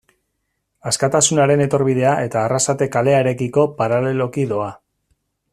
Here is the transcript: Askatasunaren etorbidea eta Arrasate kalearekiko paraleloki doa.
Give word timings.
Askatasunaren 0.91 1.61
etorbidea 1.67 2.15
eta 2.29 2.41
Arrasate 2.47 2.89
kalearekiko 2.97 3.69
paraleloki 3.83 4.51
doa. 4.55 4.75